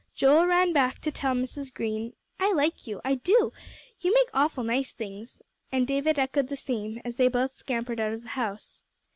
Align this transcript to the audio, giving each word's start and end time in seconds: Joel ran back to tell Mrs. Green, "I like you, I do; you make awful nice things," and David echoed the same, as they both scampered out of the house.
Joel 0.15 0.47
ran 0.47 0.73
back 0.73 0.97
to 1.01 1.11
tell 1.11 1.35
Mrs. 1.35 1.71
Green, 1.71 2.13
"I 2.39 2.51
like 2.53 2.87
you, 2.87 3.01
I 3.05 3.13
do; 3.13 3.53
you 3.99 4.11
make 4.11 4.29
awful 4.33 4.63
nice 4.63 4.93
things," 4.93 5.43
and 5.71 5.85
David 5.85 6.17
echoed 6.17 6.47
the 6.47 6.57
same, 6.57 6.99
as 7.05 7.17
they 7.17 7.27
both 7.27 7.53
scampered 7.53 7.99
out 7.99 8.13
of 8.13 8.23
the 8.23 8.29
house. 8.29 8.83